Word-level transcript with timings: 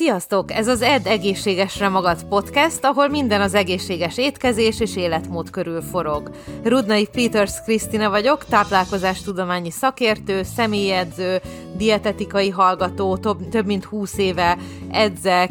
Sziasztok! 0.00 0.52
Ez 0.52 0.68
az 0.68 0.82
Ed 0.82 1.06
Egészségesre 1.06 1.88
Magad 1.88 2.24
podcast, 2.24 2.84
ahol 2.84 3.08
minden 3.08 3.40
az 3.40 3.54
egészséges 3.54 4.18
étkezés 4.18 4.80
és 4.80 4.96
életmód 4.96 5.50
körül 5.50 5.82
forog. 5.82 6.30
Rudnai 6.62 7.06
Peters 7.06 7.62
Krisztina 7.64 8.10
vagyok, 8.10 8.44
táplálkozástudományi 8.44 9.70
szakértő, 9.70 10.42
személyedző, 10.42 11.40
dietetikai 11.76 12.50
hallgató, 12.50 13.16
több, 13.16 13.48
több 13.48 13.66
mint 13.66 13.84
20 13.84 14.18
éve 14.18 14.58
edzek, 14.90 15.50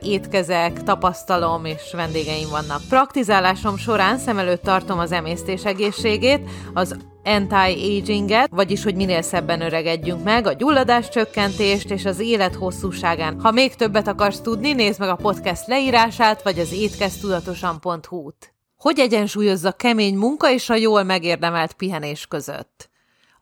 étkezek, 0.00 0.82
tapasztalom 0.82 1.64
és 1.64 1.92
vendégeim 1.92 2.48
vannak. 2.50 2.80
Praktizálásom 2.88 3.76
során 3.76 4.18
szem 4.18 4.38
előtt 4.38 4.62
tartom 4.62 4.98
az 4.98 5.12
emésztés 5.12 5.64
egészségét, 5.64 6.50
az 6.74 6.96
anti-aginget, 7.26 8.48
vagyis 8.50 8.82
hogy 8.82 8.94
minél 8.94 9.22
szebben 9.22 9.60
öregedjünk 9.60 10.24
meg, 10.24 10.46
a 10.46 10.52
gyulladás 10.52 11.08
csökkentést 11.08 11.90
és 11.90 12.04
az 12.04 12.20
élet 12.20 12.54
hosszúságán. 12.54 13.40
Ha 13.40 13.50
még 13.50 13.74
többet 13.74 14.08
akarsz 14.08 14.40
tudni, 14.40 14.72
nézd 14.72 15.00
meg 15.00 15.08
a 15.08 15.16
podcast 15.16 15.66
leírását, 15.66 16.42
vagy 16.42 16.58
az 16.58 16.72
étkeztudatosan.hu-t. 16.72 18.54
Hogy 18.76 18.98
egyensúlyozza 18.98 19.72
kemény 19.72 20.16
munka 20.16 20.50
és 20.50 20.70
a 20.70 20.74
jól 20.74 21.02
megérdemelt 21.02 21.72
pihenés 21.72 22.26
között? 22.26 22.90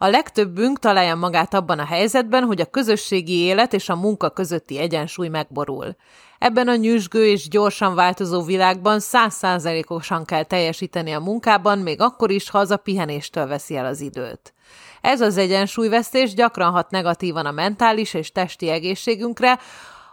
A 0.04 0.08
legtöbbünk 0.08 0.78
találja 0.78 1.14
magát 1.14 1.54
abban 1.54 1.78
a 1.78 1.84
helyzetben, 1.84 2.44
hogy 2.44 2.60
a 2.60 2.70
közösségi 2.70 3.38
élet 3.38 3.72
és 3.72 3.88
a 3.88 3.96
munka 3.96 4.30
közötti 4.30 4.78
egyensúly 4.78 5.28
megborul. 5.28 5.96
Ebben 6.38 6.68
a 6.68 6.76
nyüzsgő 6.76 7.26
és 7.26 7.48
gyorsan 7.48 7.94
változó 7.94 8.42
világban 8.42 9.00
százszázalékosan 9.00 10.24
kell 10.24 10.42
teljesíteni 10.42 11.12
a 11.12 11.20
munkában, 11.20 11.78
még 11.78 12.00
akkor 12.00 12.30
is, 12.30 12.50
ha 12.50 12.58
az 12.58 12.70
a 12.70 12.76
pihenéstől 12.76 13.46
veszi 13.46 13.76
el 13.76 13.86
az 13.86 14.00
időt. 14.00 14.54
Ez 15.00 15.20
az 15.20 15.36
egyensúlyvesztés 15.36 16.34
gyakran 16.34 16.72
hat 16.72 16.90
negatívan 16.90 17.46
a 17.46 17.50
mentális 17.50 18.14
és 18.14 18.32
testi 18.32 18.68
egészségünkre, 18.68 19.58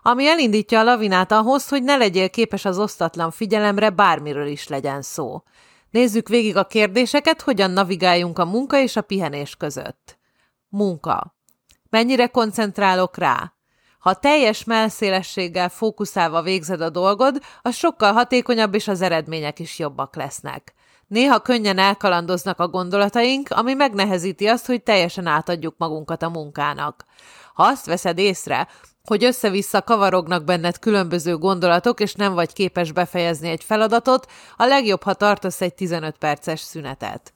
ami 0.02 0.28
elindítja 0.28 0.80
a 0.80 0.84
lavinát 0.84 1.32
ahhoz, 1.32 1.70
hogy 1.70 1.84
ne 1.84 1.96
legyél 1.96 2.30
képes 2.30 2.66
az 2.66 2.80
osztatlan 2.80 3.32
figyelemre, 3.32 3.90
bármiről 3.90 4.48
is 4.48 4.68
legyen 4.68 5.02
szó. 5.02 5.44
Nézzük 5.92 6.28
végig 6.28 6.58
a 6.58 6.68
kérdéseket, 6.68 7.42
hogyan 7.42 7.72
navigáljunk 7.72 8.40
a 8.40 8.46
munka 8.46 8.78
és 8.78 8.96
a 8.96 9.02
pihenés 9.02 9.56
között. 9.56 10.20
Munka. 10.70 11.36
Mennyire 11.90 12.28
koncentrálok 12.28 13.18
rá? 13.18 13.54
Ha 14.00 14.14
teljes 14.14 14.64
melszélességgel 14.64 15.70
fókuszálva 15.70 16.42
végzed 16.42 16.82
a 16.82 16.90
dolgod, 16.90 17.42
az 17.62 17.76
sokkal 17.76 18.14
hatékonyabb, 18.14 18.74
és 18.74 18.88
az 18.88 19.02
eredmények 19.02 19.60
is 19.60 19.80
jobbak 19.80 20.16
lesznek. 20.16 20.74
Néha 21.12 21.40
könnyen 21.40 21.78
elkalandoznak 21.78 22.60
a 22.60 22.68
gondolataink, 22.68 23.50
ami 23.50 23.74
megnehezíti 23.74 24.48
azt, 24.48 24.66
hogy 24.66 24.84
teljesen 24.84 25.28
átadjuk 25.28 25.76
magunkat 25.78 26.24
a 26.24 26.30
munkának. 26.30 27.06
Ha 27.54 27.64
azt 27.64 27.86
veszed 27.86 28.18
észre, 28.18 28.68
hogy 29.04 29.24
össze-vissza 29.24 29.82
kavarognak 29.82 30.44
benned 30.44 30.80
különböző 30.80 31.38
gondolatok, 31.38 32.00
és 32.00 32.14
nem 32.14 32.34
vagy 32.34 32.54
képes 32.54 32.92
befejezni 32.92 33.50
egy 33.50 33.64
feladatot, 33.64 34.32
a 34.58 34.66
legjobb, 34.66 35.04
ha 35.04 35.14
tartasz 35.14 35.62
egy 35.62 35.74
15 35.74 36.18
perces 36.18 36.60
szünetet. 36.60 37.34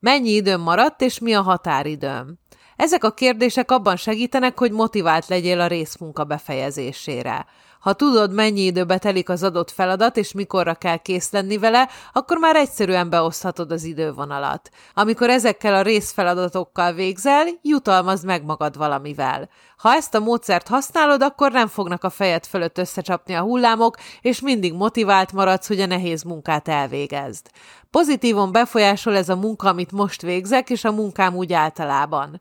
Mennyi 0.00 0.30
időm 0.30 0.60
maradt, 0.60 1.00
és 1.00 1.18
mi 1.18 1.34
a 1.34 1.42
határidőm? 1.42 2.38
Ezek 2.76 3.04
a 3.04 3.14
kérdések 3.14 3.70
abban 3.70 3.96
segítenek, 3.96 4.58
hogy 4.58 4.72
motivált 4.72 5.26
legyél 5.26 5.60
a 5.60 5.66
részmunka 5.66 6.24
befejezésére. 6.24 7.46
Ha 7.80 7.92
tudod, 7.92 8.32
mennyi 8.32 8.60
időbe 8.60 8.98
telik 8.98 9.28
az 9.28 9.42
adott 9.42 9.70
feladat, 9.70 10.16
és 10.16 10.32
mikorra 10.32 10.74
kell 10.74 10.96
kész 10.96 11.30
lenni 11.30 11.58
vele, 11.58 11.88
akkor 12.12 12.38
már 12.38 12.56
egyszerűen 12.56 13.10
beoszthatod 13.10 13.72
az 13.72 13.84
idővonalat. 13.84 14.70
Amikor 14.94 15.30
ezekkel 15.30 15.74
a 15.74 15.82
részfeladatokkal 15.82 16.92
végzel, 16.92 17.46
jutalmazd 17.62 18.24
meg 18.24 18.44
magad 18.44 18.76
valamivel. 18.76 19.48
Ha 19.76 19.94
ezt 19.94 20.14
a 20.14 20.20
módszert 20.20 20.68
használod, 20.68 21.22
akkor 21.22 21.52
nem 21.52 21.66
fognak 21.66 22.04
a 22.04 22.10
fejed 22.10 22.46
fölött 22.46 22.78
összecsapni 22.78 23.34
a 23.34 23.42
hullámok, 23.42 23.96
és 24.20 24.40
mindig 24.40 24.74
motivált 24.74 25.32
maradsz, 25.32 25.68
hogy 25.68 25.80
a 25.80 25.86
nehéz 25.86 26.22
munkát 26.22 26.68
elvégezd. 26.68 27.46
Pozitívan 27.90 28.52
befolyásol 28.52 29.16
ez 29.16 29.28
a 29.28 29.36
munka, 29.36 29.68
amit 29.68 29.92
most 29.92 30.22
végzek, 30.22 30.70
és 30.70 30.84
a 30.84 30.92
munkám 30.92 31.34
úgy 31.34 31.52
általában. 31.52 32.40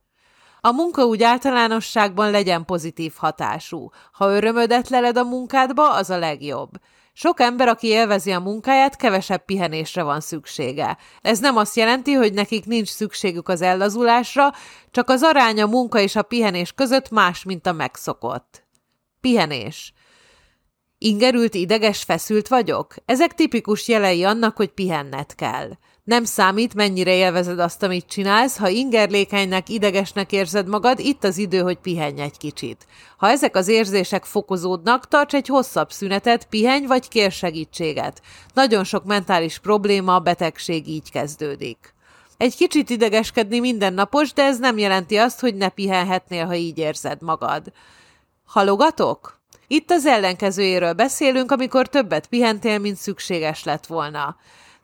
A 0.62 0.72
munka 0.72 1.06
úgy 1.06 1.24
általánosságban 1.24 2.32
legyen 2.32 2.66
pozitív 2.66 3.14
hatású. 3.16 3.90
Ha 4.12 4.36
örömödet 4.36 4.90
leled 4.90 5.18
a 5.18 5.24
munkádba, 5.24 5.94
az 5.94 6.10
a 6.10 6.18
legjobb. 6.18 6.70
Sok 7.14 7.40
ember, 7.40 7.68
aki 7.68 7.88
élvezi 7.88 8.32
a 8.32 8.40
munkáját, 8.40 8.96
kevesebb 8.96 9.46
pihenésre 9.46 10.04
van 10.04 10.20
szüksége. 10.20 10.98
Ez 11.22 11.40
nem 11.40 11.58
azt 11.58 11.76
jelenti, 11.76 12.14
hogy 12.14 12.34
nekik 12.34 12.66
nincs 12.66 12.88
szükségük 12.88 13.50
az 13.50 13.62
ellazulásra, 13.62 14.52
csak 14.92 15.10
az 15.10 15.24
aránya 15.24 15.66
a 15.66 15.70
munka 15.70 16.00
és 16.00 16.16
a 16.16 16.22
pihenés 16.22 16.74
között 16.74 17.10
más, 17.10 17.44
mint 17.44 17.68
a 17.68 17.72
megszokott. 17.72 18.64
Pihenés. 19.22 19.94
Ingerült, 20.98 21.54
ideges, 21.54 22.04
feszült 22.04 22.48
vagyok? 22.48 22.96
Ezek 23.06 23.34
tipikus 23.34 23.88
jelei 23.88 24.24
annak, 24.24 24.56
hogy 24.58 24.70
pihenned 24.70 25.36
kell. 25.36 25.70
Nem 26.08 26.24
számít, 26.24 26.74
mennyire 26.74 27.14
élvezed 27.14 27.60
azt, 27.60 27.84
amit 27.84 28.08
csinálsz, 28.08 28.58
ha 28.58 28.68
ingerlékenynek, 28.68 29.70
idegesnek 29.70 30.32
érzed 30.32 30.68
magad, 30.68 31.00
itt 31.00 31.24
az 31.24 31.38
idő, 31.38 31.60
hogy 31.60 31.78
pihenj 31.78 32.22
egy 32.22 32.38
kicsit. 32.38 32.86
Ha 33.18 33.30
ezek 33.30 33.56
az 33.56 33.68
érzések 33.68 34.26
fokozódnak, 34.26 35.08
tarts 35.08 35.34
egy 35.34 35.48
hosszabb 35.48 35.92
szünetet, 35.92 36.46
pihenj 36.46 36.86
vagy 36.86 37.08
kér 37.08 37.32
segítséget. 37.32 38.22
Nagyon 38.54 38.84
sok 38.84 39.06
mentális 39.06 39.60
probléma, 39.60 40.20
betegség 40.20 40.88
így 40.88 41.12
kezdődik. 41.12 41.94
Egy 42.38 42.56
kicsit 42.56 42.90
idegeskedni 42.90 43.60
mindennapos, 43.60 44.34
de 44.34 44.44
ez 44.44 44.60
nem 44.60 44.78
jelenti 44.78 45.18
azt, 45.18 45.40
hogy 45.40 45.56
ne 45.56 45.70
pihenhetnél, 45.70 46.46
ha 46.46 46.56
így 46.56 46.78
érzed 46.78 47.22
magad. 47.22 47.72
Halogatok? 48.46 49.40
Itt 49.68 49.92
az 49.92 50.06
ellenkezőjéről 50.06 50.94
beszélünk, 50.94 51.52
amikor 51.52 51.88
többet 51.88 52.28
pihentél, 52.28 52.80
mint 52.80 52.98
szükséges 52.98 53.64
lett 53.64 53.86
volna. 53.86 54.36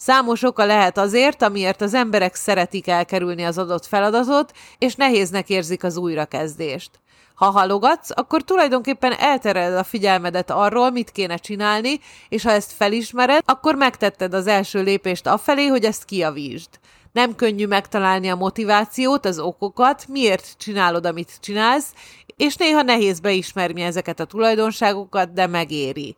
Számos 0.06 0.44
oka 0.44 0.66
lehet 0.66 0.97
azért, 0.97 1.41
amiért 1.41 1.81
az 1.81 1.94
emberek 1.94 2.36
szeretik 2.36 2.88
elkerülni 2.88 3.44
az 3.44 3.58
adott 3.58 3.86
feladatot, 3.86 4.52
és 4.78 4.96
nehéznek 4.96 5.50
érzik 5.50 5.84
az 5.84 5.97
újrakezdést. 5.97 6.90
Ha 7.36 7.50
halogatsz, 7.50 8.09
akkor 8.13 8.42
tulajdonképpen 8.42 9.13
eltereled 9.18 9.78
a 9.78 9.84
figyelmedet 9.84 10.52
arról, 10.52 10.90
mit 10.90 11.12
kéne 11.12 11.38
csinálni, 11.38 12.00
és 12.30 12.44
ha 12.44 12.52
ezt 12.52 12.72
felismered, 12.72 13.42
akkor 13.46 13.75
megtetted 13.75 14.34
az 14.34 14.47
első 14.47 14.81
lépést 14.81 15.28
afelé, 15.28 15.66
hogy 15.66 15.84
ezt 15.84 16.06
kiavítsd. 16.06 16.69
Nem 17.12 17.36
könnyű 17.36 17.68
megtalálni 17.68 18.30
a 18.30 18.36
motivációt, 18.36 19.25
az 19.25 19.40
okokat, 19.40 20.08
miért 20.08 20.53
csinálod, 20.58 21.06
amit 21.06 21.38
csinálsz, 21.40 21.94
és 22.38 22.56
néha 22.56 22.81
nehéz 22.81 23.19
beismerni 23.19 23.81
ezeket 23.81 24.19
a 24.19 24.25
tulajdonságokat, 24.25 25.34
de 25.34 25.47
megéri. 25.47 26.16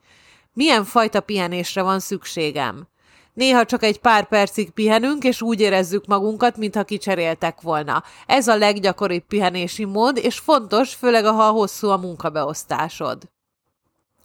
Milyen 0.53 0.84
fajta 0.84 1.22
pihenésre 1.22 1.81
van 1.81 2.00
szükségem? 2.00 2.88
Néha 3.35 3.66
csak 3.66 3.84
egy 3.84 4.00
pár 4.00 4.28
percig 4.28 4.72
pihenünk, 4.72 5.23
és 5.23 5.41
úgy 5.41 5.59
érezzük 5.59 6.06
magunkat, 6.06 6.57
mintha 6.57 6.84
kicseréltek 6.84 7.62
volna. 7.62 8.03
Ez 8.25 8.47
a 8.47 8.57
leggyakoribb 8.57 9.23
pihenési 9.28 9.85
mód, 9.85 10.18
és 10.18 10.40
fontos, 10.40 10.94
főleg 10.94 11.25
ha 11.25 11.50
hosszú 11.50 11.90
a 11.90 11.97
munkabeosztásod. 11.97 13.18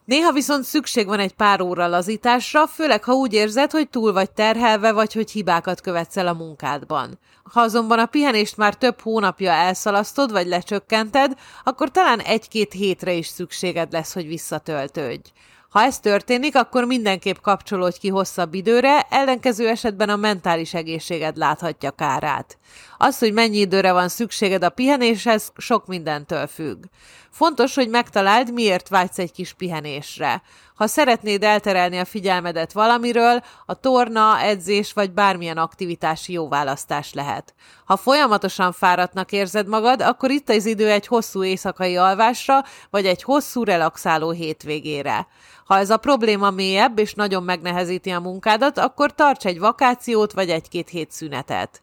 Néha 0.04 0.32
viszont 0.32 0.64
szükség 0.64 1.06
van 1.06 1.18
egy 1.18 1.32
pár 1.32 1.60
óra 1.60 1.86
lazításra, 1.86 2.66
főleg 2.66 3.04
ha 3.04 3.12
úgy 3.12 3.32
érzed, 3.32 3.70
hogy 3.70 3.88
túl 3.88 4.12
vagy 4.12 4.30
terhelve, 4.30 4.92
vagy 4.92 5.12
hogy 5.12 5.30
hibákat 5.30 5.80
követsz 5.80 6.16
el 6.16 6.26
a 6.26 6.32
munkádban. 6.32 7.18
Ha 7.52 7.60
azonban 7.60 7.98
a 7.98 8.06
pihenést 8.06 8.56
már 8.56 8.74
több 8.74 9.00
hónapja 9.00 9.52
elszalasztod, 9.52 10.32
vagy 10.32 10.46
lecsökkented, 10.46 11.38
akkor 11.64 11.90
talán 11.90 12.20
egy-két 12.20 12.72
hétre 12.72 13.12
is 13.12 13.26
szükséged 13.26 13.92
lesz, 13.92 14.12
hogy 14.14 14.26
visszatöltődj. 14.26 15.30
Ha 15.70 15.82
ez 15.82 16.00
történik, 16.00 16.56
akkor 16.56 16.84
mindenképp 16.84 17.36
kapcsolódj 17.42 17.98
ki 17.98 18.08
hosszabb 18.08 18.54
időre, 18.54 19.00
ellenkező 19.00 19.68
esetben 19.68 20.08
a 20.08 20.16
mentális 20.16 20.74
egészséged 20.74 21.36
láthatja 21.36 21.90
kárát. 21.90 22.58
Az, 22.98 23.18
hogy 23.18 23.32
mennyi 23.32 23.58
időre 23.58 23.92
van 23.92 24.08
szükséged 24.08 24.64
a 24.64 24.70
pihenéshez, 24.70 25.52
sok 25.56 25.86
mindentől 25.86 26.46
függ. 26.46 26.84
Fontos, 27.30 27.74
hogy 27.74 27.88
megtaláld, 27.88 28.52
miért 28.52 28.88
vágysz 28.88 29.18
egy 29.18 29.32
kis 29.32 29.52
pihenésre. 29.52 30.42
Ha 30.80 30.86
szeretnéd 30.86 31.42
elterelni 31.42 31.98
a 31.98 32.04
figyelmedet 32.04 32.72
valamiről, 32.72 33.42
a 33.66 33.74
torna, 33.74 34.40
edzés 34.40 34.92
vagy 34.92 35.12
bármilyen 35.12 35.56
aktivitási 35.56 36.32
jó 36.32 36.48
választás 36.48 37.12
lehet. 37.12 37.54
Ha 37.84 37.96
folyamatosan 37.96 38.72
fáradtnak 38.72 39.32
érzed 39.32 39.68
magad, 39.68 40.02
akkor 40.02 40.30
itt 40.30 40.48
az 40.48 40.66
idő 40.66 40.90
egy 40.90 41.06
hosszú 41.06 41.44
éjszakai 41.44 41.96
alvásra, 41.96 42.64
vagy 42.90 43.06
egy 43.06 43.22
hosszú 43.22 43.64
relaxáló 43.64 44.30
hétvégére. 44.30 45.26
Ha 45.64 45.78
ez 45.78 45.90
a 45.90 45.96
probléma 45.96 46.50
mélyebb 46.50 46.98
és 46.98 47.14
nagyon 47.14 47.42
megnehezíti 47.42 48.10
a 48.10 48.20
munkádat, 48.20 48.78
akkor 48.78 49.14
tarts 49.14 49.46
egy 49.46 49.58
vakációt 49.58 50.32
vagy 50.32 50.50
egy-két 50.50 50.88
hét 50.88 51.10
szünetet. 51.10 51.82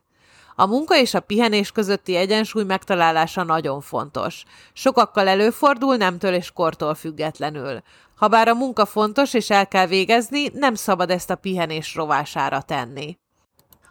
A 0.59 0.65
munka 0.65 0.98
és 0.98 1.13
a 1.13 1.19
pihenés 1.19 1.71
közötti 1.71 2.15
egyensúly 2.15 2.63
megtalálása 2.63 3.44
nagyon 3.44 3.81
fontos. 3.81 4.44
Sokakkal 4.74 5.27
előfordul 5.27 5.95
nemtől 5.95 6.33
és 6.33 6.51
kortól 6.51 6.95
függetlenül. 6.95 7.81
Habár 8.15 8.48
a 8.48 8.54
munka 8.54 8.86
fontos 8.86 9.33
és 9.33 9.50
el 9.50 9.68
kell 9.68 9.86
végezni, 9.86 10.50
nem 10.54 10.75
szabad 10.75 11.09
ezt 11.09 11.30
a 11.30 11.36
pihenés 11.36 11.95
rovására 11.95 12.62
tenni. 12.62 13.18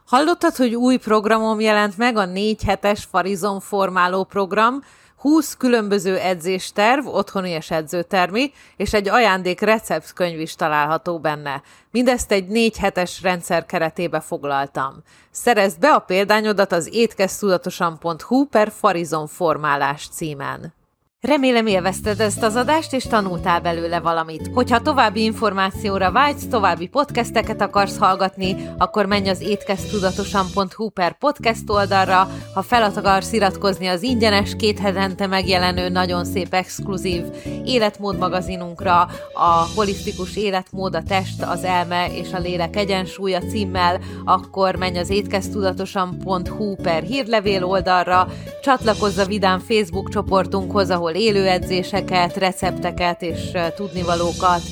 Hallottad, 0.06 0.56
hogy 0.56 0.74
új 0.74 0.96
programom 0.96 1.60
jelent 1.60 1.96
meg, 1.96 2.16
a 2.16 2.24
négy 2.24 2.62
hetes 2.62 3.04
Farizon 3.04 3.60
formáló 3.60 4.24
program, 4.24 4.82
20 5.16 5.56
különböző 5.56 6.18
edzésterv, 6.18 7.06
otthoni 7.06 7.50
és 7.50 7.70
edzőtermi, 7.70 8.52
és 8.76 8.92
egy 8.92 9.08
ajándék 9.08 9.60
receptkönyv 9.60 10.40
is 10.40 10.54
található 10.54 11.18
benne. 11.18 11.62
Mindezt 11.90 12.32
egy 12.32 12.46
négy 12.48 12.76
hetes 12.76 13.22
rendszer 13.22 13.66
keretébe 13.66 14.20
foglaltam. 14.20 15.02
Szerezd 15.30 15.78
be 15.78 15.92
a 15.92 15.98
példányodat 15.98 16.72
az 16.72 16.94
étkeztudatosan.hu 16.94 18.44
per 18.44 18.70
Farizon 18.70 19.26
formálás 19.26 20.08
címen. 20.08 20.74
Remélem 21.20 21.66
élvezted 21.66 22.20
ezt 22.20 22.42
az 22.42 22.54
adást, 22.54 22.92
és 22.92 23.04
tanultál 23.04 23.60
belőle 23.60 24.00
valamit. 24.00 24.50
Hogyha 24.54 24.80
további 24.80 25.22
információra 25.22 26.12
vágysz, 26.12 26.46
további 26.46 26.86
podcasteket 26.86 27.60
akarsz 27.60 27.98
hallgatni, 27.98 28.56
akkor 28.78 29.06
menj 29.06 29.28
az 29.28 29.40
étkeztudatosan.hu 29.40 30.88
per 30.88 31.18
podcast 31.18 31.70
oldalra, 31.70 32.28
ha 32.54 32.62
fel 32.62 32.82
akarsz 32.82 33.32
iratkozni 33.32 33.86
az 33.86 34.02
ingyenes, 34.02 34.56
két 34.56 34.78
hetente 34.78 35.26
megjelenő, 35.26 35.88
nagyon 35.88 36.24
szép 36.24 36.54
exkluzív 36.54 37.24
életmód 37.64 38.18
magazinunkra, 38.18 39.00
a 39.32 39.66
holisztikus 39.74 40.36
életmód, 40.36 40.94
a 40.94 41.02
test, 41.02 41.42
az 41.42 41.64
elme 41.64 42.06
és 42.12 42.32
a 42.32 42.38
lélek 42.38 42.76
egyensúlya 42.76 43.40
címmel, 43.40 44.00
akkor 44.24 44.74
menj 44.74 44.98
az 44.98 45.10
étkeztudatosan.hu 45.10 46.74
per 46.74 47.02
hírlevél 47.02 47.64
oldalra, 47.64 48.28
csatlakozz 48.62 49.18
a 49.18 49.24
Vidám 49.24 49.58
Facebook 49.58 50.08
csoportunkhoz, 50.08 50.90
ahol 50.90 51.05
élő 51.14 51.46
edzéseket, 51.46 52.36
recepteket 52.36 53.22
és 53.22 53.50
tudnivalókat, 53.76 54.62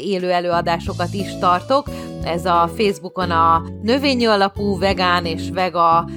élő 0.00 0.30
előadásokat 0.30 1.12
is 1.12 1.38
tartok. 1.38 1.90
Ez 2.22 2.44
a 2.44 2.70
Facebookon 2.76 3.30
a 3.30 3.62
növényi 3.82 4.24
alapú 4.24 4.78
vegán 4.78 5.24
és 5.24 5.50
vega 5.52 6.08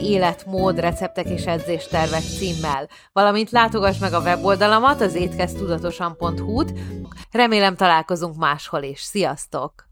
életmód, 0.00 0.80
receptek 0.80 1.28
és 1.28 1.44
edzéstervek 1.44 2.22
címmel. 2.38 2.88
Valamint 3.12 3.50
látogass 3.50 3.98
meg 3.98 4.12
a 4.12 4.20
weboldalamat, 4.20 5.00
az 5.00 5.14
étkeztudatosan.hu-t. 5.14 6.72
Remélem 7.30 7.76
találkozunk 7.76 8.36
máshol 8.36 8.82
is. 8.82 9.00
Sziasztok! 9.00 9.89